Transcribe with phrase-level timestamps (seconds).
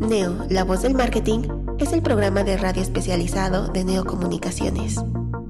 [0.00, 1.42] Neo, la voz del marketing,
[1.78, 4.96] es el programa de radio especializado de Neocomunicaciones,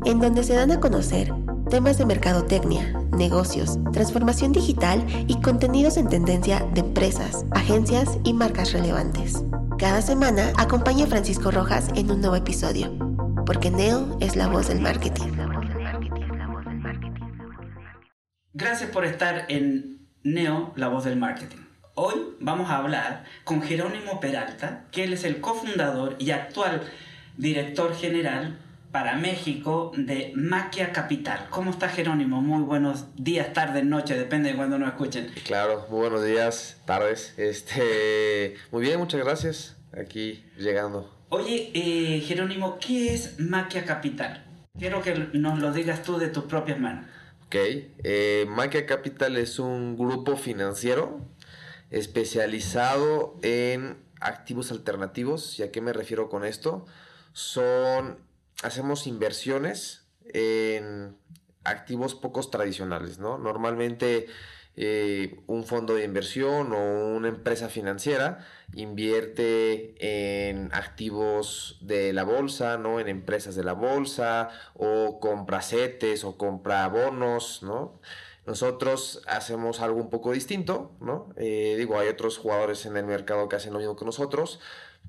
[0.04, 1.32] en donde se dan a conocer
[1.70, 8.72] temas de mercadotecnia, negocios, transformación digital y contenidos en tendencia de empresas, agencias y marcas
[8.72, 9.42] relevantes.
[9.78, 12.92] Cada semana acompaña a Francisco Rojas en un nuevo episodio,
[13.46, 15.32] porque Neo es la voz del marketing.
[18.52, 21.61] Gracias por estar en Neo, la voz del marketing.
[21.94, 26.80] Hoy vamos a hablar con Jerónimo Peralta, que él es el cofundador y actual
[27.36, 28.58] director general
[28.90, 31.48] para México de Maquia Capital.
[31.50, 32.40] ¿Cómo está Jerónimo?
[32.40, 35.30] Muy buenos días, tardes, noches, depende de cuando nos escuchen.
[35.44, 37.34] Claro, muy buenos días, tardes.
[37.36, 39.76] Este, muy bien, muchas gracias.
[39.94, 41.14] Aquí llegando.
[41.28, 44.42] Oye, eh, Jerónimo, ¿qué es Maquia Capital?
[44.78, 47.04] Quiero que nos lo digas tú de tus propias manos.
[47.44, 47.56] Ok,
[48.02, 51.20] eh, Maquia Capital es un grupo financiero
[51.92, 55.58] especializado en activos alternativos.
[55.58, 56.86] ¿Y a qué me refiero con esto?
[57.32, 58.18] Son,
[58.62, 61.16] hacemos inversiones en
[61.64, 63.38] activos pocos tradicionales, ¿no?
[63.38, 64.26] Normalmente
[64.74, 69.94] eh, un fondo de inversión o una empresa financiera invierte
[70.48, 72.98] en activos de la bolsa, ¿no?
[72.98, 78.00] En empresas de la bolsa o compra CETES o compra bonos, ¿no?
[78.44, 81.32] Nosotros hacemos algo un poco distinto, ¿no?
[81.36, 84.58] Eh, digo, hay otros jugadores en el mercado que hacen lo mismo que nosotros,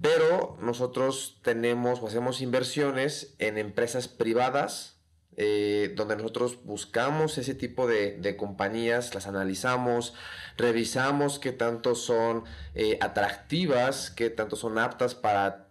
[0.02, 4.98] pero nosotros tenemos o hacemos inversiones en empresas privadas,
[5.36, 10.14] eh, donde nosotros buscamos ese tipo de, compañías, las analizamos,
[10.56, 12.44] revisamos qué tanto son
[12.76, 15.70] eh, atractivas, qué tanto son aptas para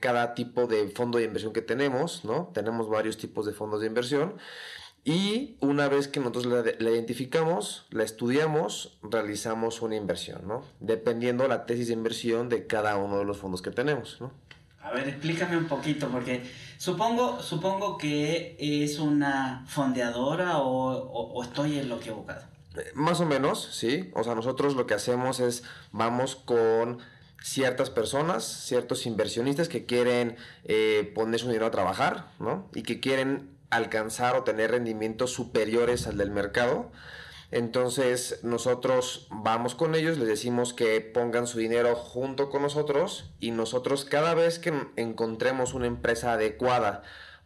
[0.00, 2.50] cada tipo de fondo de inversión que tenemos, ¿no?
[2.52, 4.36] Tenemos varios tipos de fondos de inversión
[5.08, 10.62] y una vez que nosotros la, la, identificamos, la estudiamos, realizamos una inversión, ¿no?
[10.80, 14.30] Dependiendo la tesis de inversión de cada uno de los fondos que tenemos, ¿no?
[14.82, 16.42] A ver, explícame un poquito, porque
[16.76, 22.42] supongo, supongo que es una fondeadora o, o, o estoy en lo equivocado.
[22.92, 24.10] Más o menos, sí.
[24.12, 26.98] O sea, nosotros lo que hacemos es vamos con
[27.42, 32.68] ciertas personas, ciertos inversionistas que quieren eh, poner su dinero a trabajar, ¿no?
[32.74, 36.90] Y que quieren alcanzar o tener rendimientos superiores al del mercado.
[37.50, 43.52] Entonces nosotros vamos con ellos, les decimos que pongan su dinero junto con nosotros y
[43.52, 47.02] nosotros cada vez que encontremos una empresa adecuada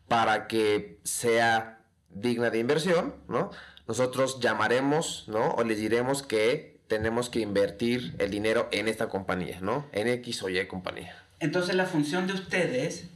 [0.08, 1.78] para que sea
[2.10, 3.50] digna de inversión, ¿no?
[3.86, 5.50] Nosotros llamaremos, ¿no?
[5.52, 9.86] O les diremos que tenemos que invertir el dinero en esta compañía, ¿no?
[9.92, 11.16] En X o Y compañía.
[11.38, 13.08] Entonces la función de ustedes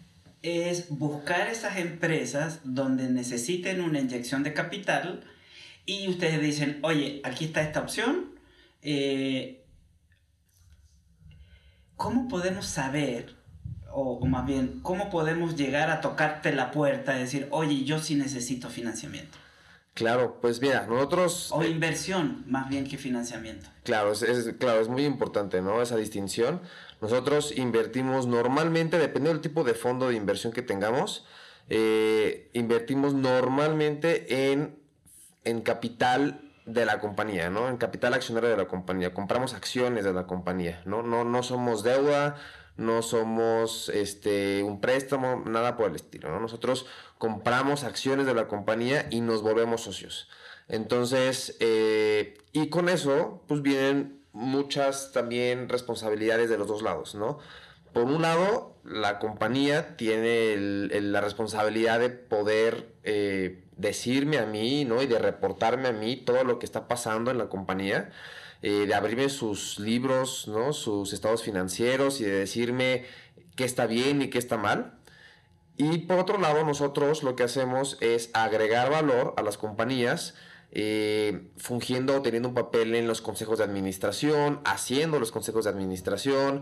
[0.47, 5.25] es buscar esas empresas donde necesiten una inyección de capital
[5.85, 8.39] y ustedes dicen, oye, aquí está esta opción.
[8.83, 9.65] Eh,
[11.97, 13.37] ¿Cómo podemos saber,
[13.91, 17.99] o, o, más bien, cómo podemos llegar a tocarte la puerta y decir, oye, yo
[17.99, 19.39] sí necesito financiamiento?
[19.95, 21.51] Claro, pues mira, nosotros...
[21.53, 23.67] O inversión, más bien que financiamiento.
[23.83, 25.81] Claro, es, es, claro, es muy importante, ¿no?
[25.81, 26.61] Esa distinción.
[27.01, 31.27] Nosotros invertimos normalmente, dependiendo del tipo de fondo de inversión que tengamos,
[31.69, 34.79] eh, invertimos normalmente en,
[35.45, 37.69] en capital de la compañía, ¿no?
[37.69, 39.15] En capital accionario de la compañía.
[39.15, 41.03] Compramos acciones de la compañía, ¿no?
[41.03, 42.37] No, no somos deuda,
[42.77, 46.41] no somos este, un préstamo, nada por el estilo, ¿no?
[46.41, 46.87] Nosotros
[47.19, 50.29] compramos acciones de la compañía y nos volvemos socios.
[50.69, 57.39] Entonces, eh, y con eso, pues vienen muchas también responsabilidades de los dos lados, ¿no?
[57.95, 65.03] Por un lado, la compañía tiene la responsabilidad de poder eh, decirme a mí, ¿no?
[65.03, 68.11] Y de reportarme a mí todo lo que está pasando en la compañía,
[68.61, 70.75] eh, de abrirme sus libros, ¿no?
[70.75, 73.07] Sus estados financieros y de decirme
[73.57, 74.99] qué está bien y qué está mal.
[75.79, 80.35] Y por otro lado, nosotros lo que hacemos es agregar valor a las compañías,
[80.79, 85.71] eh, fungiendo o teniendo un papel en los consejos de administración, haciendo los consejos de
[85.71, 86.61] administración,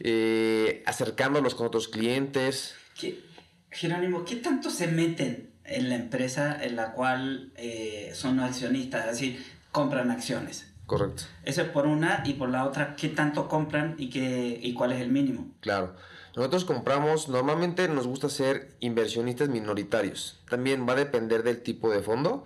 [0.00, 2.74] eh, acercándolos con otros clientes.
[2.98, 3.22] ¿Qué,
[3.70, 9.04] Jerónimo, ¿qué tanto se meten en la empresa en la cual eh, son accionistas?
[9.04, 10.66] Es decir, compran acciones.
[10.86, 11.22] Correcto.
[11.44, 14.90] Eso es por una y por la otra, ¿qué tanto compran y, qué, y cuál
[14.90, 15.54] es el mínimo?
[15.60, 15.94] Claro.
[16.34, 20.40] Nosotros compramos, normalmente nos gusta ser inversionistas minoritarios.
[20.50, 22.44] También va a depender del tipo de fondo.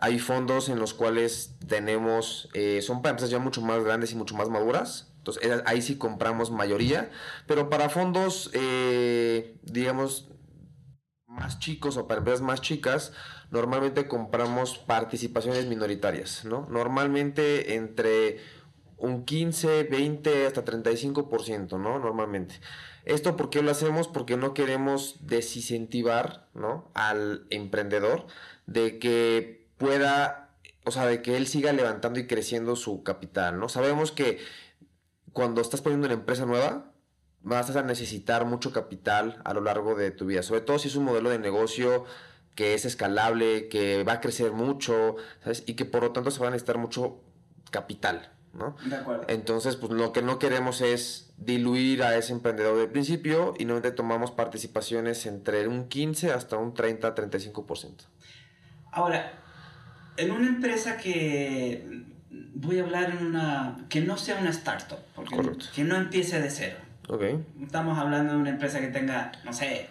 [0.00, 4.16] Hay fondos en los cuales tenemos, eh, son para empresas ya mucho más grandes y
[4.16, 5.12] mucho más maduras.
[5.18, 7.10] Entonces ahí sí compramos mayoría.
[7.46, 10.28] Pero para fondos, eh, digamos,
[11.26, 13.12] más chicos o para empresas más chicas,
[13.50, 16.66] normalmente compramos participaciones minoritarias, ¿no?
[16.70, 18.38] Normalmente entre
[18.98, 21.98] un 15, 20, hasta 35%, ¿no?
[21.98, 22.60] Normalmente.
[23.04, 24.06] ¿Esto por qué lo hacemos?
[24.06, 26.90] Porque no queremos desincentivar, ¿no?
[26.94, 28.26] Al emprendedor
[28.66, 30.50] de que pueda,
[30.84, 33.68] o sea, de que él siga levantando y creciendo su capital, ¿no?
[33.68, 34.38] Sabemos que
[35.32, 36.92] cuando estás poniendo una empresa nueva,
[37.40, 40.96] vas a necesitar mucho capital a lo largo de tu vida, sobre todo si es
[40.96, 42.04] un modelo de negocio
[42.54, 45.64] que es escalable, que va a crecer mucho, ¿sabes?
[45.66, 47.20] Y que por lo tanto se va a necesitar mucho
[47.70, 48.76] capital, ¿no?
[48.84, 49.24] De acuerdo.
[49.28, 53.96] Entonces, pues lo que no queremos es diluir a ese emprendedor del principio y normalmente
[53.96, 58.04] tomamos participaciones entre un 15 hasta un 30-35%.
[58.92, 59.41] Ahora,
[60.16, 62.02] en una empresa que
[62.54, 65.36] voy a hablar en una que no sea una startup, porque
[65.74, 66.76] que no empiece de cero.
[67.08, 67.44] Okay.
[67.62, 69.88] Estamos hablando de una empresa que tenga, no sé,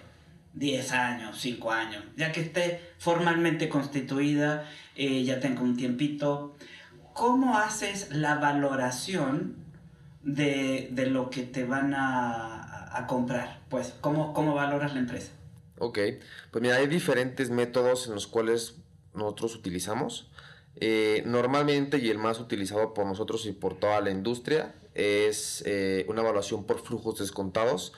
[0.53, 4.65] 10 años, 5 años, ya que esté formalmente constituida,
[4.95, 6.56] eh, ya tenga un tiempito.
[7.13, 9.57] ¿Cómo haces la valoración
[10.24, 13.59] de, de lo que te van a, a, comprar?
[13.69, 15.31] Pues, ¿cómo, ¿cómo valoras la empresa?
[15.77, 16.00] Ok,
[16.51, 18.80] pues mira, hay diferentes métodos en los cuales
[19.13, 20.29] nosotros utilizamos.
[20.75, 26.05] Eh, normalmente, y el más utilizado por nosotros y por toda la industria, es eh,
[26.07, 27.93] una evaluación por flujos descontados.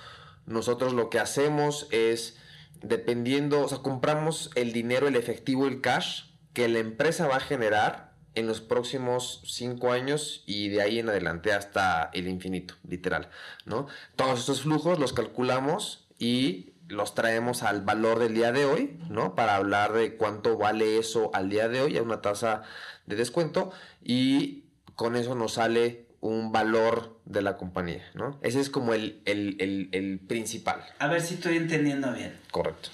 [0.46, 2.38] Nosotros lo que hacemos es,
[2.82, 7.40] dependiendo, o sea, compramos el dinero, el efectivo, el cash que la empresa va a
[7.40, 13.30] generar en los próximos cinco años y de ahí en adelante hasta el infinito, literal,
[13.66, 13.88] ¿no?
[14.16, 19.36] Todos estos flujos los calculamos y los traemos al valor del día de hoy, ¿no?
[19.36, 22.64] Para hablar de cuánto vale eso al día de hoy a una tasa
[23.06, 23.72] de descuento
[24.04, 24.66] y
[24.96, 28.40] con eso nos sale un valor de la compañía, ¿no?
[28.42, 30.84] Ese es como el, el, principal.
[31.00, 32.40] A ver si estoy entendiendo bien.
[32.52, 32.90] Correcto.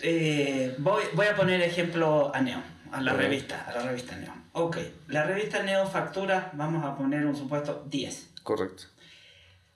[0.00, 2.62] Eh, voy, voy, a poner ejemplo a Neo,
[2.92, 4.32] a la revista, a la revista Neo.
[4.52, 8.30] Ok, la revista Neo factura, vamos a poner un supuesto 10.
[8.44, 8.84] Correcto.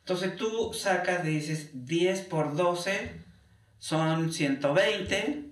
[0.00, 3.21] Entonces tú sacas, dices 10 por 12
[3.82, 5.42] son 120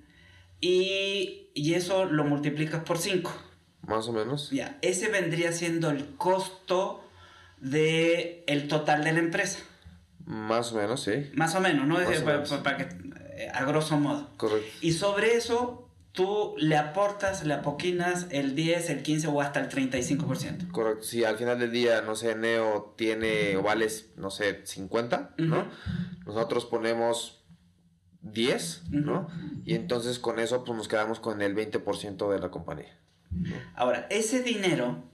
[0.61, 3.29] y, y eso lo multiplicas por 5.
[3.88, 4.50] Más o menos.
[4.53, 7.03] Ya, ese vendría siendo el costo
[7.61, 9.59] de el total de la empresa.
[10.27, 11.29] Más o menos, sí.
[11.35, 11.97] Más o menos, ¿no?
[12.62, 12.88] para, que,
[13.35, 14.31] eh, a grosso modo.
[14.37, 14.69] Correcto.
[14.81, 19.69] Y sobre eso tú le aportas, le apoquinas el 10, el 15 o hasta el
[19.69, 20.71] 35%.
[20.71, 21.03] Correcto.
[21.03, 25.67] Si al final del día, no sé, Neo tiene o vales, no sé, 50, ¿no?
[26.27, 27.39] Nosotros ponemos
[28.22, 29.28] 10, ¿no?
[29.64, 32.99] Y entonces con eso pues nos quedamos con el 20% de la compañía.
[33.75, 35.05] Ahora, ¿ese dinero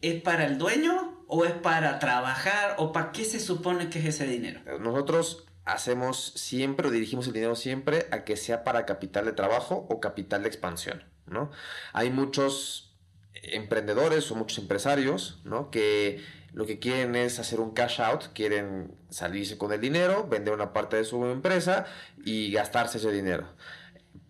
[0.00, 4.06] es para el dueño o es para trabajar o para qué se supone que es
[4.06, 4.60] ese dinero?
[4.78, 9.86] Nosotros hacemos siempre o dirigimos el dinero siempre a que sea para capital de trabajo
[9.90, 11.50] o capital de expansión, ¿no?
[11.92, 12.94] Hay muchos
[13.34, 15.70] emprendedores o muchos empresarios, ¿no?
[15.70, 16.22] Que
[16.52, 20.74] lo que quieren es hacer un cash out, quieren salirse con el dinero, vender una
[20.74, 21.86] parte de su empresa
[22.22, 23.46] y gastarse ese dinero.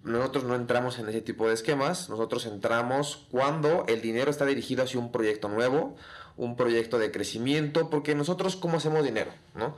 [0.04, 4.84] Nosotros no entramos en ese tipo de esquemas, nosotros entramos cuando el dinero está dirigido
[4.84, 5.96] hacia un proyecto nuevo,
[6.36, 9.76] un proyecto de crecimiento, porque nosotros cómo hacemos dinero, ¿no?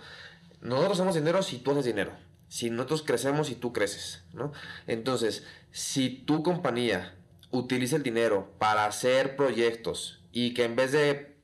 [0.61, 2.12] Nosotros hacemos dinero si tú haces dinero,
[2.49, 4.53] si nosotros crecemos y tú creces, ¿no?
[4.87, 7.15] Entonces, si tu compañía
[7.50, 11.38] utiliza el dinero para hacer proyectos y que en vez de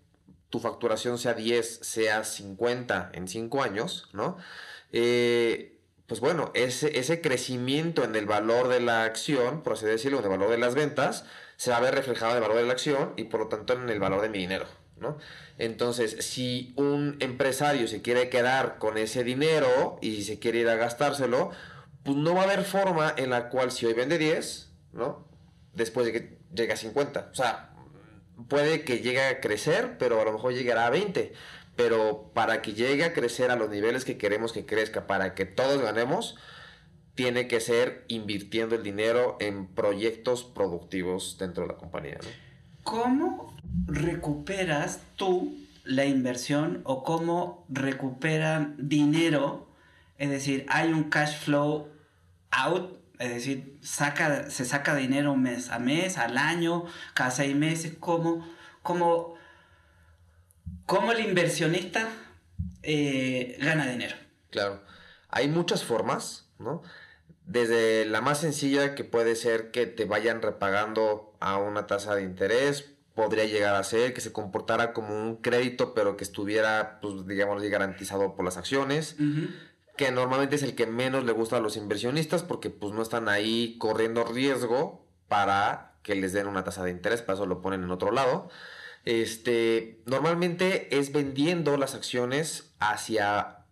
[0.55, 4.37] tu facturación sea 10, sea 50 en 5 años, ¿no?
[4.93, 10.21] Eh, pues bueno, ese, ese crecimiento en el valor de la acción, por así decirlo,
[10.21, 11.25] en el valor de las ventas,
[11.57, 13.73] se va a ver reflejado en el valor de la acción y por lo tanto
[13.73, 15.19] en el valor de mi dinero, ¿no?
[15.59, 20.77] Entonces, si un empresario se quiere quedar con ese dinero y se quiere ir a
[20.77, 21.51] gastárselo,
[22.05, 25.27] pues no va a haber forma en la cual si hoy vende 10, ¿no?
[25.73, 27.31] Después de que llegue a 50.
[27.33, 27.74] O sea,
[28.49, 31.33] puede que llegue a crecer, pero a lo mejor llegará a 20.
[31.77, 35.45] Pero para que llegue a crecer a los niveles que queremos que crezca, para que
[35.45, 36.37] todos ganemos,
[37.15, 42.19] tiene que ser invirtiendo el dinero en proyectos productivos dentro de la compañía.
[42.83, 49.67] ¿Cómo recuperas tú la inversión o cómo recuperan dinero?
[50.19, 51.89] Es decir, hay un cash flow
[52.51, 57.95] out es decir, saca, se saca dinero mes a mes, al año, cada seis meses,
[57.99, 58.47] ¿cómo,
[58.83, 59.35] cómo,
[60.87, 62.09] ¿Cómo el inversionista
[62.83, 64.17] eh, gana dinero?
[64.51, 64.83] Claro,
[65.29, 66.83] hay muchas formas, ¿no?
[67.47, 72.23] Desde la más sencilla que puede ser que te vayan repagando a una tasa de
[72.23, 77.27] interés, podría llegar a ser que se comportara como un crédito, pero que estuviera, pues,
[77.27, 79.17] digamos, garantizado por las acciones,
[79.97, 83.29] que normalmente es el que menos le gusta a los inversionistas porque pues no están
[83.29, 87.83] ahí corriendo riesgo para que les den una tasa de interés, para eso lo ponen
[87.83, 88.49] en otro lado.
[89.05, 93.65] Este, normalmente es vendiendo las acciones hacia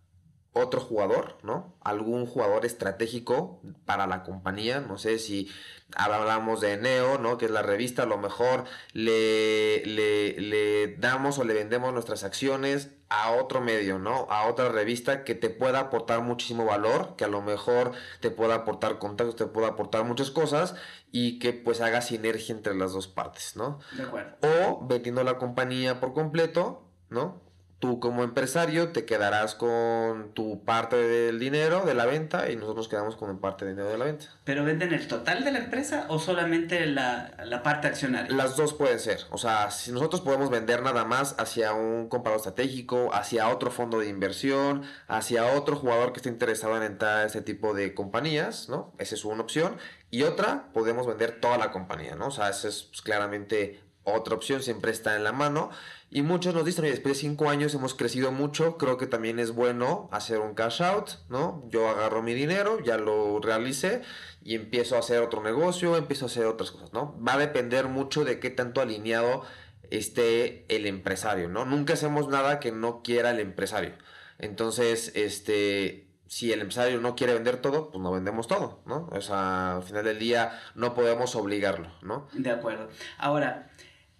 [0.53, 1.75] otro jugador, ¿no?
[1.81, 5.49] Algún jugador estratégico para la compañía, no sé si
[5.95, 7.37] hablamos de Neo, ¿no?
[7.37, 12.23] Que es la revista, a lo mejor le, le, le, damos o le vendemos nuestras
[12.23, 14.27] acciones a otro medio, ¿no?
[14.29, 18.55] A otra revista que te pueda aportar muchísimo valor, que a lo mejor te pueda
[18.55, 20.75] aportar contactos, te pueda aportar muchas cosas
[21.11, 23.79] y que pues haga sinergia entre las dos partes, ¿no?
[23.95, 24.37] De acuerdo.
[24.41, 27.42] O vendiendo la compañía por completo, ¿no?
[27.83, 32.87] Tú como empresario te quedarás con tu parte del dinero de la venta y nosotros
[32.87, 34.27] quedamos con parte del dinero de la venta.
[34.45, 38.33] ¿Pero venden el total de la empresa o solamente la, la, parte accionaria?
[38.33, 39.25] Las dos pueden ser.
[39.31, 43.99] O sea, si nosotros podemos vender nada más hacia un comprador estratégico, hacia otro fondo
[43.99, 48.69] de inversión, hacia otro jugador que esté interesado en entrar a este tipo de compañías,
[48.69, 48.93] ¿no?
[48.97, 49.75] Esa es una opción.
[50.09, 52.27] Y otra, podemos vender toda la compañía, ¿no?
[52.27, 55.69] O sea, esa es pues, claramente otra opción, siempre está en la mano.
[56.09, 59.39] Y muchos nos dicen, oye, después de cinco años hemos crecido mucho, creo que también
[59.39, 61.63] es bueno hacer un cash out, ¿no?
[61.69, 64.03] Yo agarro mi dinero, ya lo realicé
[64.43, 67.19] y empiezo a hacer otro negocio, empiezo a hacer otras cosas, ¿no?
[67.25, 69.43] Va a depender mucho de qué tanto alineado
[69.89, 71.65] esté el empresario, ¿no?
[71.65, 73.93] Nunca hacemos nada que no quiera el empresario.
[74.37, 79.07] Entonces, este, si el empresario no quiere vender todo, pues no vendemos todo, ¿no?
[79.11, 82.27] O sea, al final del día no podemos obligarlo, ¿no?
[82.33, 82.89] De acuerdo.
[83.17, 83.69] Ahora,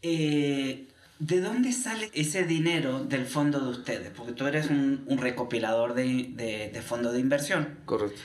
[0.03, 0.87] eh,
[1.19, 4.11] ¿de dónde sale ese dinero del fondo de ustedes?
[4.15, 7.79] Porque tú eres un, recopilador de, de, fondo de inversión.
[7.85, 8.21] Correcto.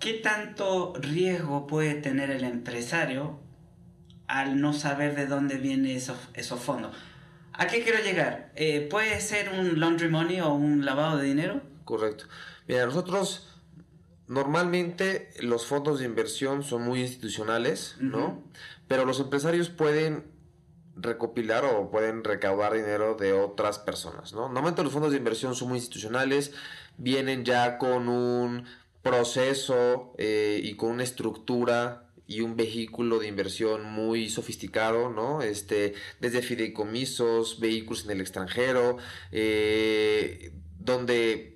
[0.00, 3.38] ¿Qué tanto riesgo puede tener el empresario
[4.26, 6.96] al no saber de dónde vienen esos, esos fondos?
[7.52, 8.50] ¿A qué quiero llegar?
[8.56, 11.62] Eh, ¿Puede ser un laundry money o un lavado de dinero?
[11.84, 12.24] Correcto.
[12.66, 13.48] Mira, nosotros
[14.26, 18.42] normalmente los fondos de inversión son muy institucionales, ¿no?
[18.88, 20.33] Pero los empresarios pueden
[20.96, 24.42] recopilar o pueden recaudar dinero de otras personas, ¿no?
[24.42, 26.52] Normalmente los fondos de inversión son muy institucionales,
[26.96, 28.64] vienen ya con un
[29.02, 35.42] proceso eh, y con una estructura y un vehículo de inversión muy sofisticado, ¿no?
[35.42, 38.96] Este, desde fideicomisos, vehículos en el extranjero,
[39.30, 41.53] eh, donde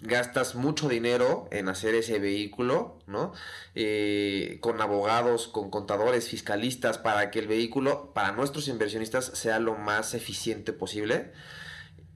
[0.00, 3.32] gastas mucho dinero en hacer ese vehículo, ¿no?
[3.74, 9.74] Eh, con abogados, con contadores, fiscalistas, para que el vehículo, para nuestros inversionistas, sea lo
[9.74, 11.32] más eficiente posible.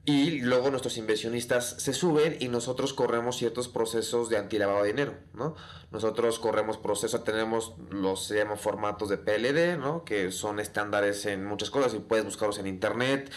[0.06, 5.14] Y luego nuestros inversionistas se suben y nosotros corremos ciertos procesos de antilavado de dinero,
[5.34, 5.54] ¿no?
[5.90, 10.04] Nosotros corremos procesos, tenemos los se formatos de PLD, ¿no?
[10.04, 13.30] Que son estándares en muchas cosas y puedes buscarlos en internet,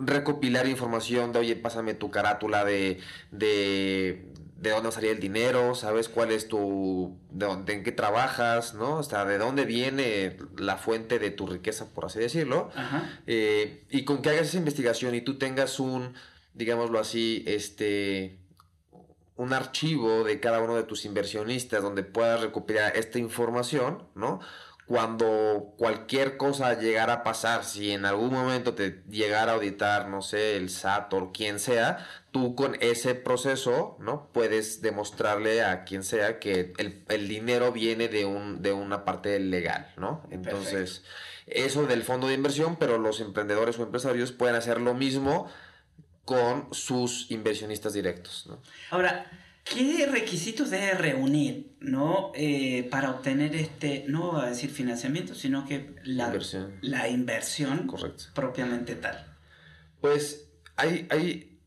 [0.00, 6.08] recopilar información de, oye, pásame tu carátula de, de, de dónde salía el dinero, sabes
[6.08, 8.96] cuál es tu, de dónde, en qué trabajas, ¿no?
[8.96, 12.70] O sea, de dónde viene la fuente de tu riqueza, por así decirlo.
[13.26, 16.14] Eh, y con que hagas esa investigación y tú tengas un,
[16.54, 18.38] digámoslo así, este
[19.36, 24.40] un archivo de cada uno de tus inversionistas donde puedas recopilar esta información, ¿no?
[24.88, 30.22] Cuando cualquier cosa llegara a pasar, si en algún momento te llegara a auditar, no
[30.22, 34.30] sé, el SAT o quien sea, tú con ese proceso, ¿no?
[34.32, 39.92] Puedes demostrarle a quien sea que el, dinero viene de, un, de una parte legal,
[39.98, 40.22] ¿no?
[40.30, 41.04] Entonces,
[41.46, 45.50] eso del fondo de inversión, pero los emprendedores o empresarios pueden hacer lo mismo
[46.24, 48.62] con sus inversionistas directos, ¿no?
[48.90, 49.30] Ahora,
[49.74, 52.32] ¿Qué requisitos debe reunir ¿no?
[52.34, 57.90] Eh, para obtener este, no voy a decir financiamiento, sino que la inversión, la inversión
[58.34, 59.36] propiamente tal?
[60.00, 61.60] Pues hay, hay,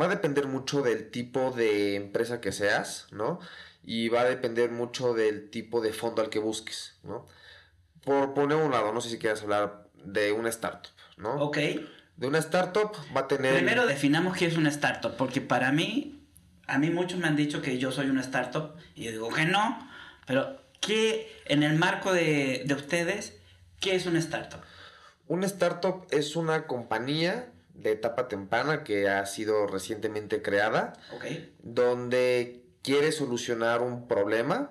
[0.00, 3.40] va a depender mucho del tipo de empresa que seas, ¿no?
[3.82, 7.26] Y va a depender mucho del tipo de fondo al que busques, ¿no?
[8.02, 11.36] Por poner un lado, no sé si quieres hablar de una startup, ¿no?
[11.36, 11.58] Ok.
[12.16, 13.54] De una startup va a tener...
[13.54, 16.23] Primero definamos qué es una startup, porque para mí
[16.66, 19.44] a mí muchos me han dicho que yo soy una startup y yo digo que
[19.44, 19.88] no,
[20.26, 23.38] pero ¿qué en el marco de, ustedes,
[23.80, 24.60] qué es una startup?
[25.26, 30.92] Una startup es una compañía de etapa temprana que ha sido recientemente creada,
[31.62, 34.70] donde quiere solucionar un problema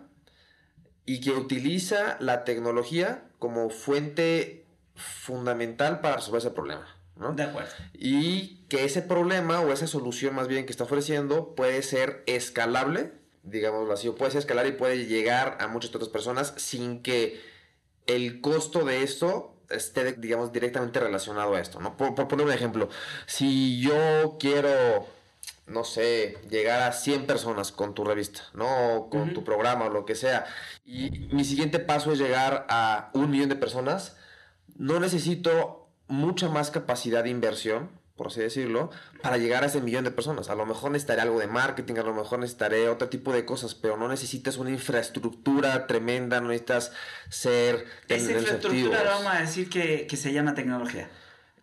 [1.05, 6.87] y que utiliza la tecnología como fuente fundamental para resolver ese problema.
[7.15, 7.33] ¿No?
[7.33, 7.71] De acuerdo.
[7.93, 13.13] Y que ese problema o esa solución más bien que está ofreciendo puede ser escalable,
[13.43, 17.41] digámoslo así, o puede ser escalar y puede llegar a muchas otras personas sin que
[18.07, 21.97] el costo de esto esté, digamos, directamente relacionado a esto, ¿no?
[21.97, 22.89] Por, por poner un ejemplo,
[23.25, 25.07] si yo quiero
[25.65, 28.95] no sé, llegar a 100 personas con tu revista, ¿no?
[28.95, 30.45] O con tu programa o lo que sea.
[30.85, 34.17] Y mi siguiente paso es llegar a un millón de personas.
[34.75, 35.82] No necesito
[36.13, 38.91] mucha más capacidad de inversión, por así decirlo,
[39.21, 40.49] para llegar a ese millón de personas.
[40.49, 43.73] A lo mejor necesitaré algo de marketing, a lo mejor necesitaré otro tipo de cosas,
[43.73, 46.91] pero no necesitas una infraestructura tremenda, no necesitas
[47.29, 47.85] ser...
[48.07, 51.09] Esa infraestructura vamos a decir que, que, se llama tecnología.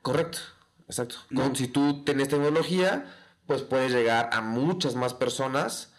[0.02, 0.38] Correcto,
[0.87, 1.16] exacto.
[1.35, 3.07] Con, si tú tienes tecnología
[3.50, 5.92] pues puedes llegar a muchas más personas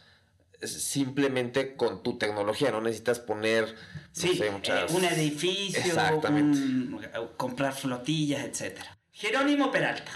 [0.63, 3.75] simplemente con tu tecnología, no necesitas poner
[4.11, 5.93] sí, eh, un edificio,
[7.37, 8.79] comprar flotillas, etc.
[9.11, 10.11] Jerónimo Peralta,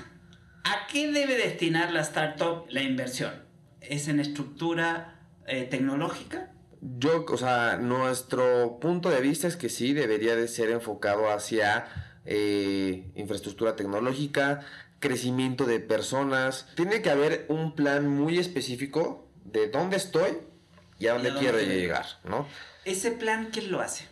[0.64, 3.34] ¿a qué debe destinar la startup la inversión?
[3.82, 6.52] ¿Es en estructura eh, tecnológica?
[6.82, 11.88] Yo, o sea, nuestro punto de vista es que sí, debería de ser enfocado hacia
[12.25, 14.62] eh, infraestructura tecnológica,
[15.00, 16.68] crecimiento de personas.
[16.75, 20.38] Tiene que haber un plan muy específico de dónde estoy
[21.00, 22.48] y a dónde, quiero llegar, ¿no?
[22.84, 24.08] ¿Ese plan quién lo hace?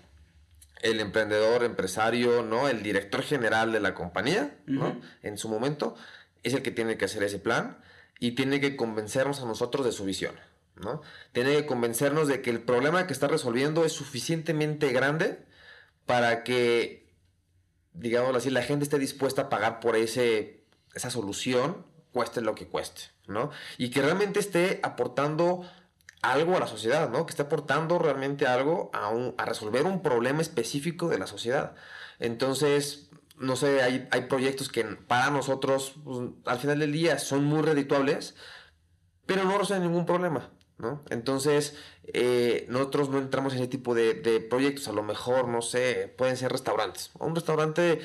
[0.81, 2.67] El emprendedor, empresario, ¿no?
[2.67, 4.99] El director general de la compañía, ¿no?
[5.21, 5.95] En su momento,
[6.43, 7.77] es el que tiene que hacer ese plan
[8.19, 10.35] y tiene que convencernos a nosotros de su visión,
[10.75, 11.01] ¿no?
[11.31, 15.39] Tiene que convencernos de que el problema que está resolviendo es suficientemente grande
[16.05, 17.13] para que,
[17.93, 20.63] digamos así, la gente esté dispuesta a pagar por ese
[20.93, 23.49] esa solución cueste lo que cueste, ¿no?
[23.77, 25.63] Y que realmente esté aportando
[26.21, 27.25] algo a la sociedad, ¿no?
[27.25, 31.75] Que esté aportando realmente algo a, a resolver un problema específico de la sociedad.
[32.19, 37.43] Entonces, no sé, hay, hay proyectos que para nosotros, pues, al final del día, son
[37.43, 38.35] muy redituables,
[39.25, 41.03] pero no resuelven ningún problema, ¿no?
[41.09, 44.87] Entonces, eh, nosotros no entramos en ese tipo de, de, proyectos.
[44.87, 47.11] A lo mejor, no sé, pueden ser restaurantes.
[47.19, 48.01] Un restaurante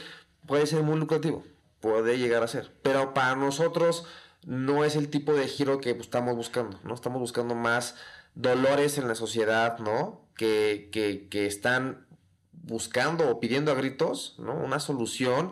[0.47, 1.45] puede ser muy lucrativo,
[1.81, 2.73] puede llegar a ser.
[2.83, 4.05] Pero para nosotros
[4.45, 6.95] no es el tipo de giro que estamos buscando, ¿no?
[6.95, 7.97] Estamos buscando más
[8.35, 10.23] dolores en la sociedad, ¿no?
[10.35, 12.07] Que, que, que están
[12.53, 14.55] buscando o pidiendo a gritos, ¿no?
[14.55, 15.51] Una solución,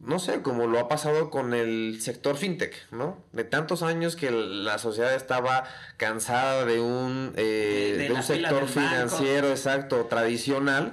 [0.00, 3.24] no sé, como lo ha pasado con el sector fintech, ¿no?
[3.32, 5.64] De tantos años que la sociedad estaba
[5.96, 10.92] cansada de un, eh, de, un sector financiero, exacto, tradicional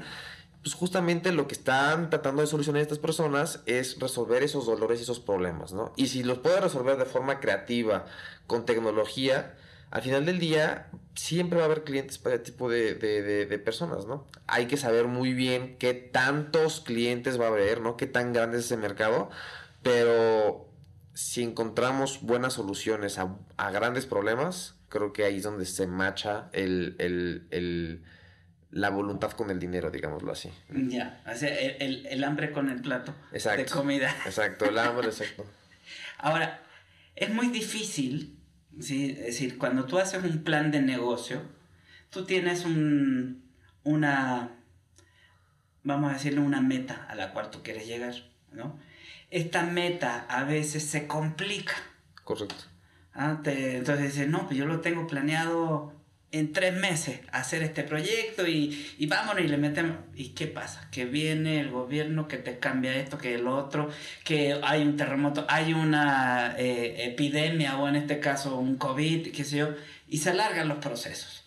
[0.63, 5.03] pues justamente lo que están tratando de solucionar estas personas es resolver esos dolores y
[5.03, 5.91] esos problemas, ¿no?
[5.95, 8.05] Y si los puede resolver de forma creativa,
[8.45, 9.55] con tecnología,
[9.89, 14.05] al final del día siempre va a haber clientes para este tipo de, de, personas,
[14.05, 14.27] ¿no?
[14.45, 17.97] Hay que saber muy bien qué tantos clientes va a haber, ¿no?
[17.97, 19.31] Qué tan grande es ese mercado,
[19.81, 20.69] pero
[21.15, 26.49] si encontramos buenas soluciones a, a grandes problemas, creo que ahí es donde se macha
[26.53, 28.03] el, el
[28.71, 30.49] la voluntad con el dinero, digámoslo así.
[30.69, 34.09] Ya, o sea, el, hambre con el plato de comida.
[34.25, 35.45] Exacto, el hambre, exacto.
[36.17, 36.61] Ahora,
[37.15, 38.39] es muy difícil,
[38.79, 39.11] ¿sí?
[39.11, 41.41] es decir, cuando tú haces un plan de negocio,
[42.09, 43.43] tú tienes un,
[43.83, 44.51] una,
[45.83, 48.13] vamos a decirle, una meta a la cual tú quieres llegar,
[48.51, 48.79] ¿no?
[49.29, 51.73] Esta meta a veces se complica.
[52.23, 52.65] Correcto.
[53.13, 56.00] Ah, entonces dices, no, pues yo lo tengo planeado
[56.31, 59.97] en tres meses hacer este proyecto y, y vámonos y le metemos.
[60.15, 60.87] ¿Y qué pasa?
[60.91, 63.89] Que viene el gobierno que te cambia esto, que el otro,
[64.23, 69.43] que hay un terremoto, hay una eh, epidemia o en este caso un COVID, qué
[69.43, 69.69] sé yo,
[70.07, 71.43] y se alargan los procesos.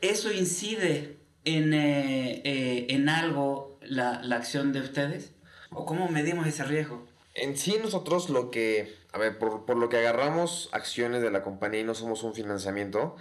[0.00, 5.32] ¿Eso incide en, eh, eh, en algo la, la acción de ustedes?
[5.70, 7.06] ¿O cómo medimos ese riesgo?
[7.34, 11.42] En sí nosotros lo que, a ver, por, por, lo que agarramos acciones de la
[11.42, 13.16] compañía y no somos un financiamiento,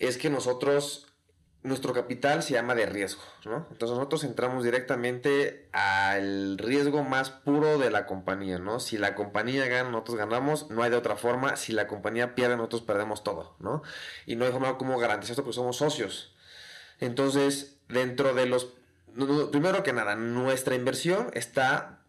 [0.00, 1.06] es que nosotros,
[1.62, 3.68] nuestro capital se llama de riesgo, ¿no?
[3.70, 8.80] Entonces nosotros entramos directamente al riesgo más puro de la compañía, ¿no?
[8.80, 11.56] Si la compañía gana, nosotros ganamos, no hay de otra forma.
[11.56, 13.82] Si la compañía pierde, nosotros perdemos todo, ¿no?
[14.24, 16.34] Y no hay forma como garantizar esto porque somos socios.
[16.98, 18.68] Entonces, dentro de los...
[19.52, 22.00] Primero que nada, nuestra inversión está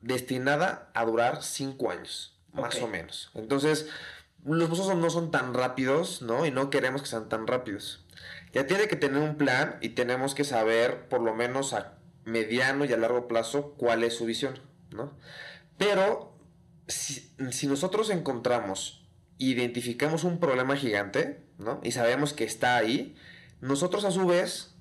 [0.00, 3.30] destinada a durar cinco años, más o menos.
[3.34, 3.88] Entonces,
[4.44, 6.46] los procesos no son tan rápidos, ¿no?
[6.46, 8.04] Y no queremos que sean tan rápidos.
[8.52, 12.84] Ya tiene que tener un plan y tenemos que saber, por lo menos a mediano
[12.84, 14.58] y a largo plazo, cuál es su visión,
[14.90, 15.12] ¿no?
[15.78, 16.36] Pero
[16.88, 19.04] si, si nosotros encontramos,
[19.38, 21.80] identificamos un problema gigante, ¿no?
[21.82, 23.16] Y sabemos que está ahí,
[23.60, 24.74] nosotros a su vez,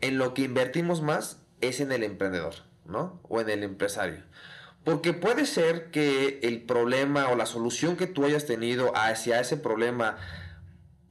[0.00, 3.20] en lo que invertimos más es en el emprendedor, ¿no?
[3.28, 4.22] O en el empresario.
[4.84, 9.56] Porque puede ser que el problema o la solución que tú hayas tenido hacia ese
[9.56, 10.16] problema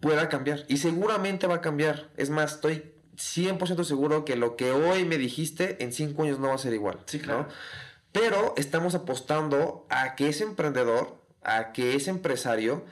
[0.02, 0.66] pueda cambiar.
[0.68, 2.10] Y seguramente va a cambiar.
[2.18, 6.50] Es más, estoy 100% seguro que lo que hoy me dijiste en cinco años no
[6.50, 7.00] va a ser igual.
[7.06, 7.48] Sí, claro.
[8.12, 12.84] Pero estamos apostando a que ese emprendedor, a que ese empresario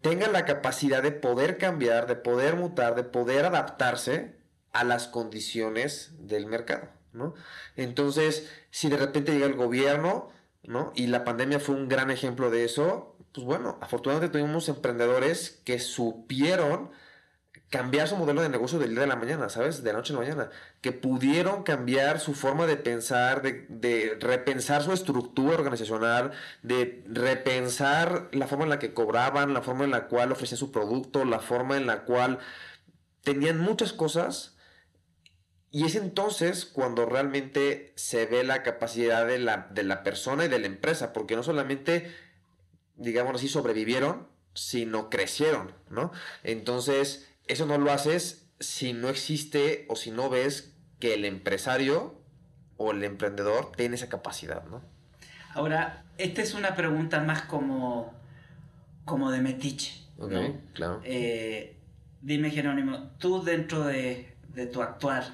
[0.00, 4.36] tenga la capacidad de poder cambiar, de poder mutar, de poder adaptarse
[4.72, 7.34] a las condiciones del mercado, ¿no?
[7.76, 10.30] Entonces, si de repente llega el gobierno,
[10.64, 10.92] ¿no?
[10.94, 15.78] Y la pandemia fue un gran ejemplo de eso, pues bueno, afortunadamente tuvimos emprendedores que
[15.78, 16.90] supieron
[17.70, 19.82] cambiar su modelo de negocio del día de la mañana, ¿sabes?
[19.82, 20.50] De la noche a la mañana.
[20.80, 28.28] Que pudieron cambiar su forma de pensar, de, de, repensar su estructura organizacional, de repensar
[28.32, 31.40] la forma en la que cobraban, la forma en la cual ofrecían su producto, la
[31.40, 32.38] forma en la cual
[33.22, 34.56] tenían muchas cosas.
[35.70, 40.48] Y es entonces cuando realmente se ve la capacidad de la, de la persona y
[40.48, 42.10] de la empresa, porque no solamente,
[42.96, 46.10] digamos así, sobrevivieron, sino crecieron, ¿no?
[46.42, 52.18] Entonces, eso no lo haces si no existe o si no ves que el empresario
[52.76, 54.82] o el emprendedor tiene esa capacidad, ¿no?
[55.54, 58.14] Ahora, esta es una pregunta más como,
[59.04, 60.04] como de metiche.
[60.18, 60.60] Ok, ¿no?
[60.72, 61.00] claro.
[61.04, 61.76] Eh,
[62.20, 65.24] dime, Jerónimo, tú dentro de, de tu actuar,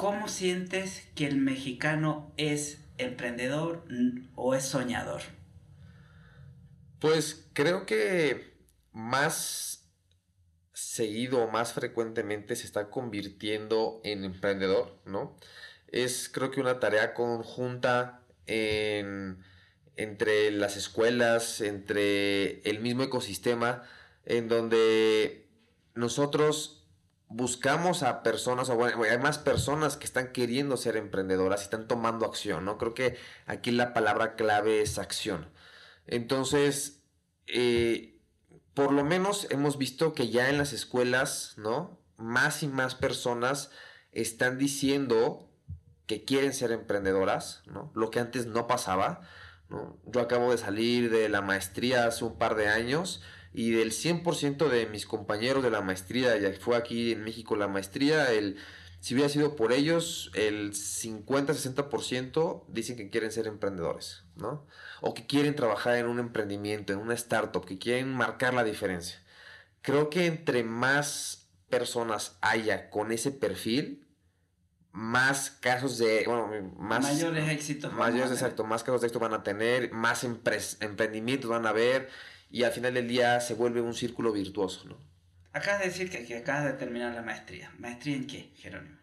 [0.00, 3.84] ¿cómo sientes que el mexicano es emprendedor
[4.34, 5.20] o es soñador?
[7.00, 8.56] Pues creo que
[8.92, 9.92] más
[10.72, 15.36] seguido más frecuentemente se está convirtiendo en emprendedor, ¿no?
[15.88, 19.44] Es creo que una tarea conjunta en,
[19.96, 23.82] entre las escuelas, entre el mismo ecosistema,
[24.24, 25.46] en donde
[25.94, 26.79] nosotros
[27.30, 31.86] buscamos a personas, o bueno, hay más personas que están queriendo ser emprendedoras y están
[31.86, 32.76] tomando acción, ¿no?
[32.76, 33.16] Creo que
[33.46, 35.48] aquí la palabra clave es acción.
[36.06, 37.04] Entonces,
[37.46, 38.20] eh,
[38.74, 42.00] por lo menos hemos visto que ya en las escuelas, ¿no?
[42.16, 43.70] Más y más personas
[44.10, 45.48] están diciendo
[46.06, 47.92] que quieren ser emprendedoras, ¿no?
[47.94, 49.20] Lo que antes no pasaba,
[49.68, 50.00] ¿no?
[50.04, 54.68] Yo acabo de salir de la maestría hace un par de años y del 100%
[54.68, 58.58] de mis compañeros de la maestría, ya fue aquí en México la maestría, el,
[59.00, 64.66] si hubiera sido por ellos, el 50-60% dicen que quieren ser emprendedores, ¿no?
[65.00, 69.20] O que quieren trabajar en un emprendimiento, en una startup, que quieren marcar la diferencia.
[69.82, 74.06] Creo que entre más personas haya con ese perfil,
[74.92, 77.02] más casos de, bueno, más...
[77.02, 77.92] Mayores éxitos.
[77.94, 82.10] Mayores, exacto, más casos de éxito van a tener, más emprendimientos van a haber
[82.50, 84.96] y al final del día se vuelve un círculo virtuoso, ¿no?
[85.52, 87.72] Acabas de decir que, que, acabas de terminar la maestría.
[87.78, 88.96] ¿Maestría en qué, Jerónimo?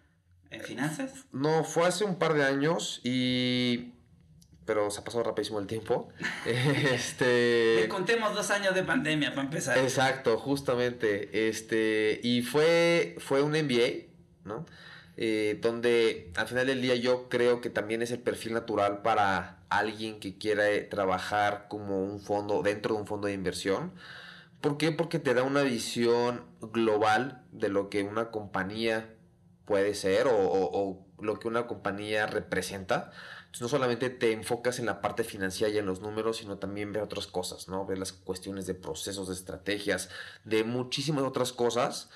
[0.50, 1.12] ¿En finanzas?
[1.34, 3.94] No, fue hace un par de años y...
[4.66, 6.10] Pero se ha pasado rapidísimo el tiempo.
[6.46, 7.82] este...
[7.82, 9.78] Le contemos dos años de pandemia para empezar.
[9.78, 11.50] Exacto, justamente.
[11.50, 12.20] Este...
[12.24, 14.08] Y fue, fue un MBA,
[14.46, 14.66] ¿no?
[15.18, 19.57] Eh, donde al final del día yo creo que también es el perfil natural para
[19.70, 23.94] alguien que quiera trabajar como un fondo, dentro de un fondo de inversión.
[24.62, 24.92] ¿Por qué?
[24.92, 29.14] Porque te da una visión global de lo que una compañía
[29.66, 33.12] puede ser o, lo que una compañía representa.
[33.60, 37.02] No solamente te enfocas en la parte financiera y en los números, sino también ves
[37.02, 37.88] otras cosas, ¿no?
[37.88, 40.10] Ves las cuestiones de procesos, de estrategias,
[40.44, 42.10] de muchísimas otras cosas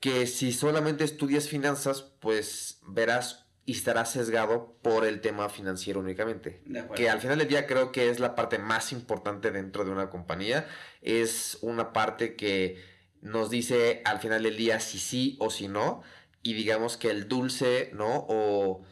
[0.00, 6.62] que si solamente estudias finanzas, pues verás y estarás sesgado por el tema financiero únicamente.
[6.94, 10.08] Que al final del día creo que es la parte más importante dentro de una
[10.08, 10.68] compañía.
[11.02, 12.80] Es una parte que
[13.22, 16.02] nos dice al final del día si sí o si no.
[16.44, 18.24] Y digamos que el dulce, ¿no?
[18.28, 18.84] O,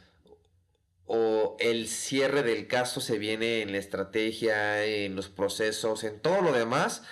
[1.07, 6.43] o el cierre del caso se viene en la estrategia, en los procesos, en todo
[6.43, 7.05] lo demás.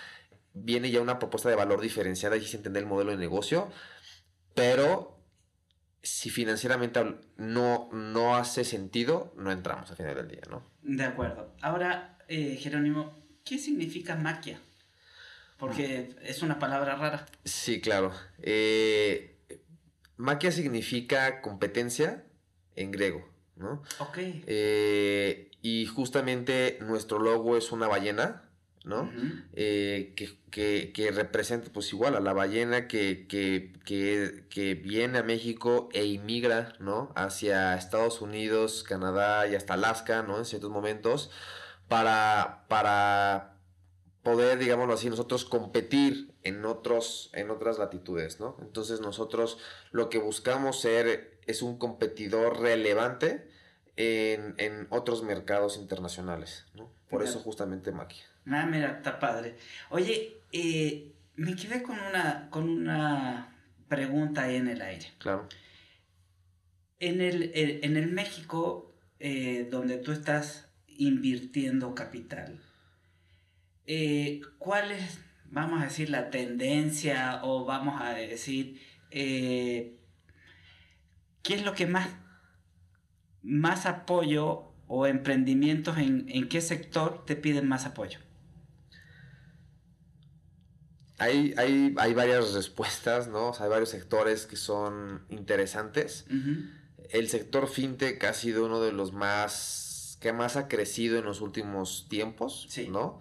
[0.52, 3.70] Viene ya una propuesta de valor diferenciada y se entiende el modelo de negocio.
[4.52, 5.21] Pero
[6.02, 7.00] si financieramente
[7.36, 10.64] no, no hace sentido, no entramos al final del día, ¿no?
[10.82, 11.54] De acuerdo.
[11.62, 14.58] Ahora, eh, Jerónimo, ¿qué significa maquia?
[15.58, 17.26] Porque es una palabra rara.
[17.44, 18.12] Sí, claro.
[18.40, 19.38] Eh,
[20.16, 22.24] maquia significa competencia
[22.74, 23.82] en griego, ¿no?
[24.00, 24.18] Ok.
[24.18, 28.50] Eh, y justamente nuestro logo es una ballena,
[28.84, 29.02] ¿no?
[29.02, 29.44] Uh -huh.
[29.54, 35.22] eh, que, que, que, representa pues igual a la ballena que, que, que, viene a
[35.22, 37.12] México e inmigra, ¿no?
[37.14, 40.38] Hacia Estados Unidos, Canadá y hasta Alaska, ¿no?
[40.38, 41.30] En ciertos momentos,
[41.88, 43.56] para, para
[44.22, 48.56] poder, digámoslo así, nosotros competir en, otros, en otras latitudes, ¿no?
[48.60, 49.58] Entonces nosotros
[49.90, 53.48] lo que buscamos ser es un competidor relevante
[53.96, 56.90] en, otros mercados internacionales, ¿no?
[57.10, 58.24] Por eso justamente Maquia.
[58.46, 59.56] Ah, mira, está padre.
[59.90, 63.54] Oye, eh, me quedé con una, con una
[63.88, 65.06] pregunta ahí en el aire.
[65.18, 65.48] Claro.
[66.98, 72.60] En el, en el México, eh, donde tú estás invirtiendo capital,
[73.86, 79.94] eh, ¿cuál es, vamos a decir, la tendencia o vamos a decir, qué
[81.44, 82.08] es lo que más
[83.42, 88.20] más apoyo o emprendimientos en, en qué sector te piden más apoyo?
[91.18, 93.52] Hay, hay, hay, varias respuestas, ¿no?
[93.60, 96.24] hay varios sectores que son interesantes.
[97.10, 101.40] El sector fintech ha sido uno de los más que más ha crecido en los
[101.40, 103.20] últimos tiempos, ¿no?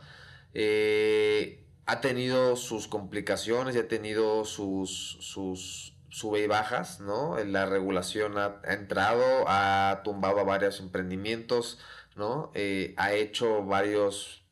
[0.53, 7.37] Eh, ha tenido sus complicaciones y ha tenido sus, sus sube y bajas, ¿no?
[7.43, 11.79] La regulación ha, entrado, ha tumbado a varios emprendimientos,
[12.15, 12.51] ¿no?
[12.53, 14.43] Eh, ha hecho varios,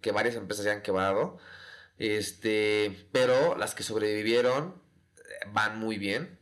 [0.00, 1.36] que varias empresas se han quebrado,
[2.02, 4.74] este, pero las que sobrevivieron
[5.16, 5.20] eh,
[5.52, 6.38] van muy bien.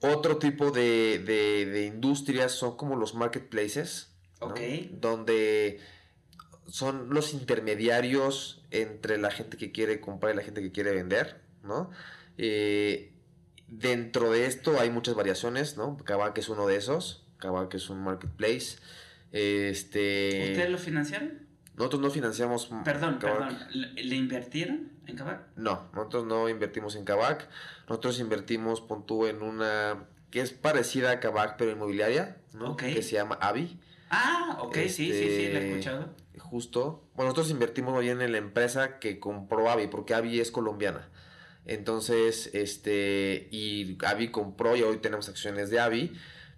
[0.00, 4.14] Otro tipo de, de, industrias son como los marketplaces,
[4.90, 5.80] donde
[6.66, 11.40] son los intermediarios entre la gente que quiere comprar y la gente que quiere vender,
[11.62, 11.90] ¿no?
[12.38, 13.16] Eh,
[13.68, 15.96] Dentro de esto hay muchas variaciones, ¿no?
[15.96, 17.26] Kavak es uno de esos.
[17.38, 18.78] Kavak es un marketplace.
[19.32, 20.50] Este...
[20.52, 21.45] ¿Ustedes lo financiaron?
[21.76, 22.70] Nosotros no financiamos.
[22.84, 23.58] Perdón, perdón.
[23.72, 25.42] ¿Le invirtieron en Kavak?
[25.56, 27.48] No, nosotros no invertimos en Kavak.
[27.88, 32.76] Nosotros invertimos, pon en una que es parecida a Kavak, pero inmobiliaria, ¿no?
[32.76, 33.78] Que se llama Avi.
[34.10, 36.14] Ah, ok, sí, sí, sí, la he este, escuchado.
[36.38, 37.04] Justo.
[37.14, 41.08] Bueno, nosotros invertimos bien en la empresa que compró Avi, porque Avi es colombiana.
[41.66, 46.12] Entonces, este, y Avi compró y hoy tenemos acciones de Avi,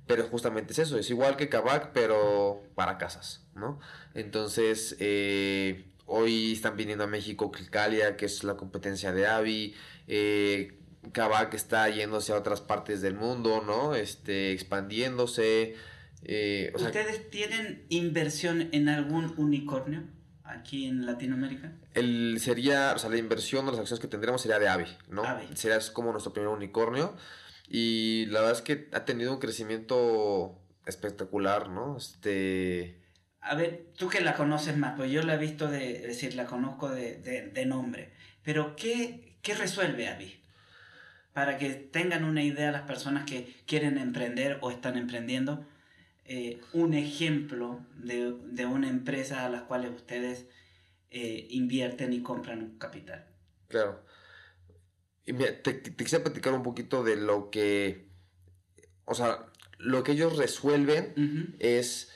[0.09, 3.79] pero justamente es eso, es igual que Kavak, pero para casas, ¿no?
[4.14, 9.75] Entonces, eh, hoy están viniendo a México Clicalia, que es la competencia de Avi,
[10.09, 10.79] eh,
[11.12, 13.94] Kavak está yéndose a otras partes del mundo, ¿no?
[13.94, 15.77] Este, expandiéndose.
[16.25, 20.03] Eh, ¿Ustedes tienen inversión en algún unicornio?
[20.49, 21.73] aquí en Latinoamérica?
[21.92, 25.23] El sería, o sea, la inversión de las acciones que tendríamos sería de AVI, ¿no?
[25.55, 27.14] Sería como nuestro primer unicornio.
[27.68, 31.96] Y la verdad es que ha tenido un crecimiento espectacular, ¿no?
[31.96, 33.02] Este...
[33.40, 36.46] A ver, tú que la conoces más, pues yo la he visto de, decir, la
[36.46, 38.12] conozco de, de, nombre.
[38.42, 40.42] Pero, ¿qué, ¿qué resuelve AVI?
[41.33, 45.64] Para que tengan una idea las personas que quieren emprender o están emprendiendo
[46.24, 50.46] eh, un ejemplo de, de, una empresa a las cuales ustedes
[51.11, 53.24] eh, invierten y compran capital.
[53.68, 54.04] Claro.
[55.29, 58.09] Y te, te, quisiera platicar un poquito de lo que,
[59.05, 59.45] o sea,
[59.77, 62.11] lo que ellos resuelven es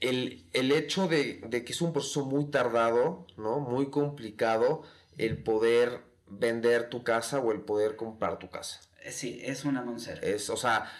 [0.00, 3.60] el, el hecho de, de, que es un proceso muy tardado, ¿no?
[3.60, 4.82] Muy complicado
[5.18, 8.80] el poder vender tu casa o el poder comprar tu casa.
[9.10, 10.24] Sí, es una monser.
[10.24, 10.90] Es, o sea,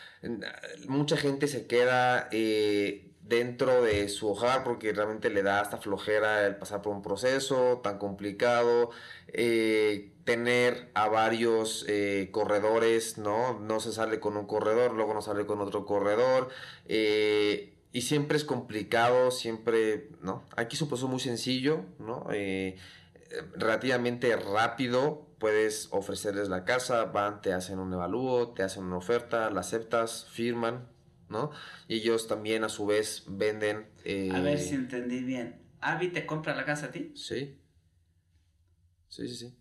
[0.86, 6.46] mucha gente se queda eh, dentro de su hogar porque realmente le da hasta flojera
[6.46, 8.90] el pasar por un proceso tan complicado,
[9.28, 13.58] eh, tener a varios eh, corredores, ¿no?
[13.60, 16.50] No se sale con un corredor, luego no sale con otro corredor.
[16.86, 20.42] y siempre es complicado, siempre, ¿no?
[20.56, 22.26] Aquí es un proceso muy sencillo, ¿no?
[23.56, 29.50] relativamente rápido, puedes ofrecerles la casa, van, te hacen un evalúo, te hacen una oferta,
[29.50, 30.88] la aceptas, firman,
[31.28, 31.50] ¿no?
[31.88, 33.86] Y ellos también a su vez venden...
[34.30, 35.60] a ver si eh, entendí bien.
[35.80, 37.12] ¿Avi te compra la casa a ti?
[37.14, 37.60] Sí.
[39.08, 39.58] Sí, sí, sí.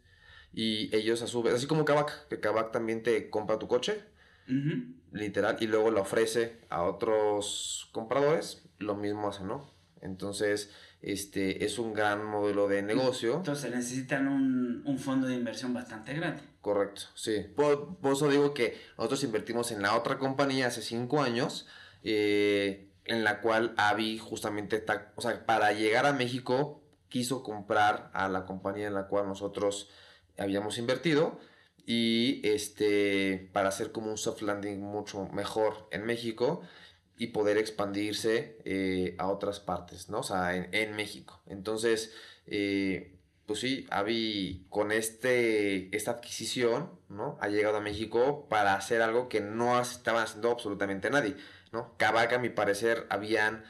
[0.53, 4.03] Y ellos a su vez, así como Kavak, que Kavak también te compra tu coche,
[5.11, 9.73] literal, y luego la ofrece a otros compradores, lo mismo hacen, ¿no?
[10.01, 10.71] Entonces,
[11.01, 13.35] este, es un gran modelo de negocio.
[13.37, 16.41] Entonces necesitan un, un fondo de inversión bastante grande.
[16.63, 17.45] Correcto, sí.
[17.57, 21.67] Por, eso digo que nosotros invertimos en la otra compañía hace cinco años,
[22.05, 28.09] eh, en la cual Avi justamente está, o sea, para llegar a México quiso comprar
[28.13, 29.89] a la compañía en la cual nosotros
[30.37, 31.37] habíamos invertido
[31.85, 36.61] y este para hacer como un soft landing mucho mejor en México
[37.17, 40.19] y poder expandirse eh, a otras partes, ¿no?
[40.19, 41.41] O sea, en, México.
[41.45, 42.13] Entonces,
[42.47, 43.12] eh,
[43.45, 47.37] pues sí, Avi con este, esta adquisición, ¿no?
[47.41, 51.35] Ha llegado a México para hacer algo que no estaba haciendo absolutamente nadie,
[51.71, 51.95] ¿no?
[51.97, 53.63] Cabaca, a mi parecer, habían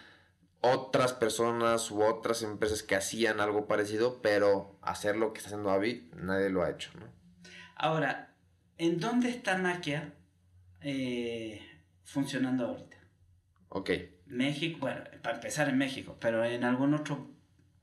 [0.62, 5.72] otras personas u otras empresas que hacían algo parecido, pero hacer lo que está haciendo
[5.72, 7.08] Avi, nadie lo ha hecho, ¿no?
[7.76, 8.34] Ahora,
[8.78, 10.14] ¿en dónde está Nakia
[10.82, 11.62] eh,
[12.04, 12.98] funcionando ahorita?
[13.70, 13.90] Ok.
[14.28, 17.28] México, bueno, para empezar en México, pero en algún otro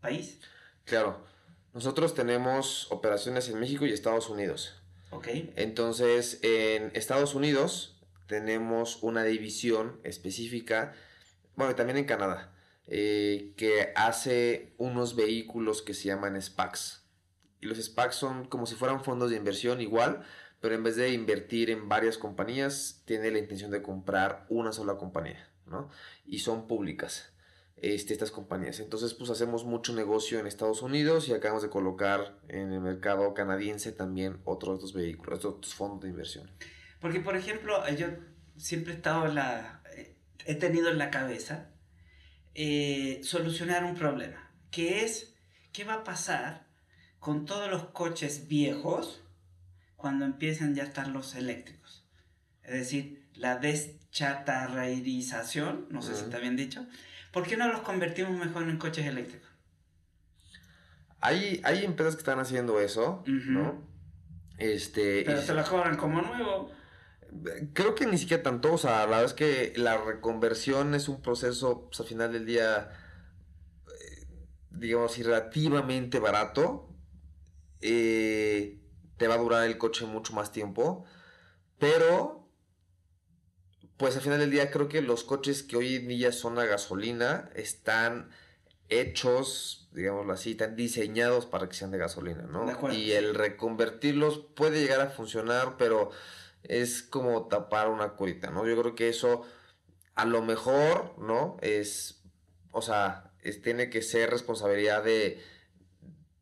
[0.01, 0.41] país.
[0.85, 1.25] Claro,
[1.73, 4.75] nosotros tenemos operaciones en México y Estados Unidos.
[5.11, 5.29] Ok.
[5.57, 10.95] Entonces, en Estados Unidos tenemos una división específica,
[11.57, 12.53] bueno, también en Canadá,
[12.87, 17.05] eh, que hace unos vehículos que se llaman SPACs.
[17.61, 20.25] Y los SPACs son como si fueran fondos de inversión igual,
[20.61, 24.97] pero en vez de invertir en varias compañías, tiene la intención de comprar una sola
[24.97, 25.89] compañía, ¿no?
[26.25, 27.33] Y son públicas.
[27.83, 28.79] Este, estas compañías.
[28.81, 33.33] Entonces, pues hacemos mucho negocio en Estados Unidos y acabamos de colocar en el mercado
[33.33, 36.51] canadiense también otros estos vehículos, otros fondos de inversión.
[37.01, 38.09] Porque, por ejemplo, yo
[38.59, 39.83] siempre he estado en la.
[40.45, 41.71] He tenido en la cabeza
[42.55, 45.33] eh, solucionar un problema, que es
[45.73, 46.67] qué va a pasar
[47.19, 49.23] con todos los coches viejos
[49.97, 52.05] cuando empiecen ya a estar los eléctricos.
[52.63, 56.87] Es decir, la deschatarrerización, no sé si está bien dicho,
[57.33, 59.49] ¿por qué no los convertimos mejor en coches eléctricos?
[61.21, 63.87] Hay, hay empresas que están haciendo eso, ¿no?
[64.57, 66.71] Este, Pero se lo cobran como nuevo.
[67.73, 71.23] Creo que ni siquiera tanto, o sea, la verdad es que la reconversión es un
[71.23, 72.91] proceso, pues, al final del día,
[73.87, 74.27] eh,
[74.71, 76.89] digamos, relativamente barato.
[77.81, 78.81] Eh,
[79.17, 81.05] te va a durar el coche mucho más tiempo,
[81.79, 82.40] pero,
[84.01, 86.65] pues al final del día creo que los coches que hoy en día son a
[86.65, 88.31] gasolina están
[88.89, 92.67] hechos, digámoslo así, están diseñados para que sean de gasolina, ¿no?
[92.95, 96.13] y el reconvertirlos puede llegar a funcionar, pero
[96.63, 98.67] es como tapar una curita, ¿no?
[98.67, 99.43] Yo creo que eso
[100.15, 101.59] a lo mejor, ¿no?
[101.61, 102.23] Es,
[102.73, 105.43] o sea, tiene que ser responsabilidad de,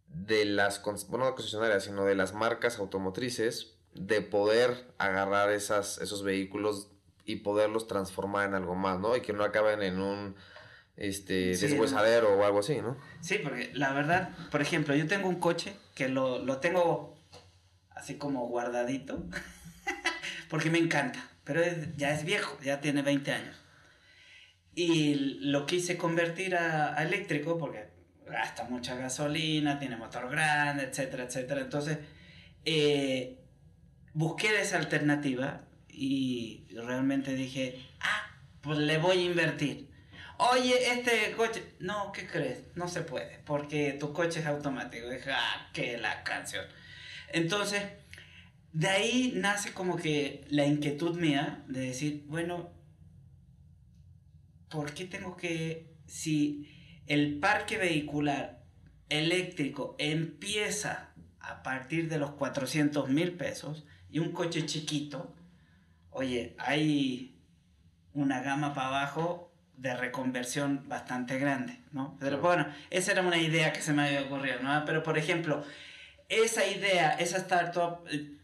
[0.07, 6.23] de las, bueno, no concesionarias, sino de las marcas automotrices, de poder agarrar esas, esos
[6.23, 6.93] vehículos
[7.29, 9.15] y poderlos transformar en algo más, ¿no?
[9.15, 10.35] Y que no acaben en un
[10.97, 12.97] este deshuesadero o algo así, ¿no?
[13.21, 17.19] Sí, porque la verdad, por ejemplo, yo tengo un coche que lo, lo tengo
[17.91, 19.27] así como guardadito
[20.49, 21.61] porque me encanta, pero
[21.99, 23.57] ya es viejo, ya tiene 20 años.
[24.75, 27.91] Y lo quise convertir a, eléctrico porque
[28.27, 31.61] gasta mucha gasolina, tiene motor grande, etcétera, etcétera.
[31.61, 31.99] Entonces,
[32.65, 33.39] eh,
[34.15, 35.68] busqué esa alternativa
[35.99, 38.31] y realmente dije, ah,
[38.61, 39.89] pues le voy a invertir.
[40.39, 42.63] Oye, este coche, no, ¿qué crees?
[42.77, 45.11] No se puede, porque tu coche es automático.
[45.11, 46.65] Dije, ah, que la canción.
[47.33, 47.83] Entonces,
[48.73, 52.71] de ahí nace como que la inquietud mía de decir, bueno,
[54.71, 58.63] ¿por qué tengo que, si el parque vehicular
[59.09, 65.35] eléctrico empieza a partir de los 400 mil pesos y un coche chiquito,
[66.11, 67.39] oye, hay
[68.15, 72.17] una gama para abajo de reconversión bastante grande, ¿no?
[72.19, 74.85] Pero bueno, esa era una idea que se me había ocurrido, ¿no?
[74.85, 75.63] Pero por ejemplo,
[76.29, 78.39] esa idea, esa startup eh,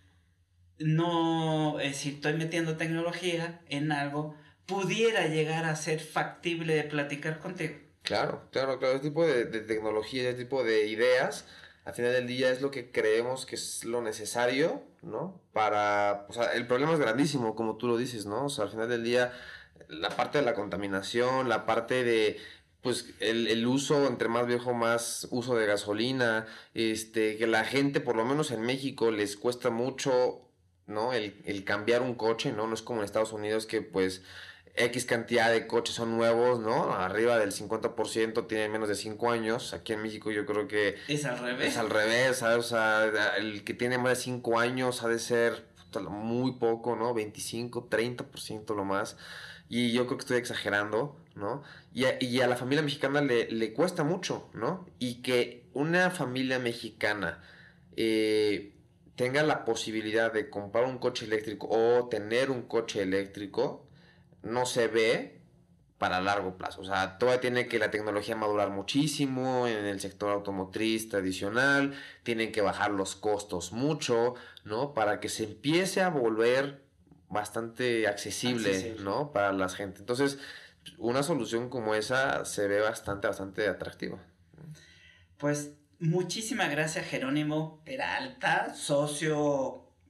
[0.78, 7.38] no, es si estoy metiendo tecnología en algo, pudiera llegar a ser factible de platicar
[7.40, 7.74] contigo.
[8.02, 11.46] Claro, claro, claro, ese tipo de, tecnología, ese tipo de ideas,
[11.84, 15.40] al final del día es lo que creemos que es lo necesario, ¿no?
[15.52, 18.46] Para, o sea, el problema es grandísimo, como tú lo dices, ¿no?
[18.46, 19.32] O sea, al final del día,
[19.88, 22.38] la parte de la contaminación, la parte de,
[22.80, 28.00] pues el, el, uso, entre más viejo, más uso de gasolina, este, que la gente,
[28.00, 30.44] por lo menos en México, les cuesta mucho
[30.86, 31.12] ¿no?
[31.12, 32.66] El, cambiar un coche, ¿no?
[32.66, 34.22] No es como en Estados Unidos que pues
[34.76, 36.92] X cantidad de coches son nuevos, ¿no?
[36.94, 39.72] Arriba del 50% tienen menos de 5 años.
[39.72, 40.96] Aquí en México yo creo que...
[41.06, 41.68] Es al revés.
[41.68, 43.04] Es al revés, O sea,
[43.38, 45.66] el que tiene más de 5 años ha de ser
[46.10, 47.14] muy poco, ¿no?
[47.14, 49.16] 25, 30% lo más.
[49.68, 51.62] Y yo creo que estoy exagerando, ¿no?
[51.92, 54.86] Y a, y a la familia mexicana le, le, cuesta mucho, ¿no?
[54.98, 57.42] Y que una familia mexicana...
[57.96, 58.72] Eh,
[59.16, 63.83] tenga la posibilidad de comprar un coche eléctrico o tener un coche eléctrico,
[64.44, 65.40] no se ve
[65.98, 66.80] para largo plazo.
[66.80, 72.52] O sea, todavía tiene que la tecnología madurar muchísimo en el sector automotriz tradicional, tienen
[72.52, 74.34] que bajar los costos mucho,
[74.64, 74.92] ¿no?
[74.94, 76.84] Para que se empiece a volver
[77.28, 79.02] bastante accesible, accesible.
[79.02, 79.32] ¿no?
[79.32, 80.00] Para la gente.
[80.00, 80.38] Entonces,
[80.98, 84.18] una solución como esa se ve bastante, bastante atractiva.
[85.38, 85.72] Pues
[86.04, 89.38] Muchísimas gracias, Jerónimo Peralta, socio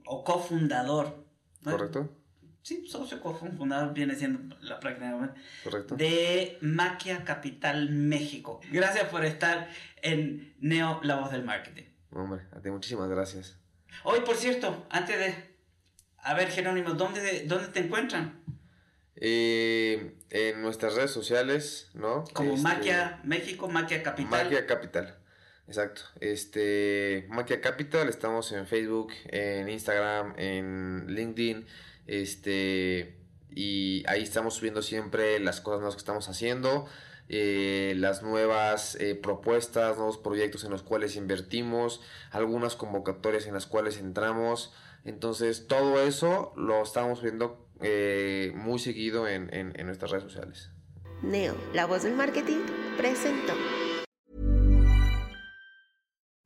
[0.07, 1.25] o cofundador.
[1.63, 2.11] Correcto.
[2.65, 5.97] Sí, socio cofundador viene siendo la práctica Correcto.
[5.97, 8.63] de Maquia Capital México.
[8.73, 9.69] Gracias por estar
[10.01, 11.85] en Neo, la voz del marketing.
[12.11, 13.59] Hombre, a ti muchísimas gracias.
[14.05, 15.35] Hoy, por cierto, antes de...
[16.17, 18.41] A ver, Jerónimo, ¿dónde, dónde te encuentran?
[19.17, 22.25] Eh, en nuestras redes sociales, ¿no?
[22.33, 24.31] Como Este, Maquia México, Maquia Capital.
[24.45, 25.19] Maquia Capital.
[25.67, 26.01] Exacto.
[26.19, 31.67] Este, Maquia Capital, estamos en Facebook, en Instagram, en LinkedIn,
[32.07, 33.17] este,
[33.51, 36.87] y ahí estamos subiendo siempre las cosas nuevas que estamos haciendo,
[37.29, 42.01] eh, las nuevas eh, propuestas, nuevos proyectos en los cuales invertimos,
[42.31, 44.73] algunas convocatorias en las cuales entramos.
[45.05, 50.71] Entonces, todo eso lo estamos viendo eh, muy seguido en, en- en nuestras redes sociales.
[51.23, 52.59] Neo, la voz del marketing,
[52.99, 53.55] presentó.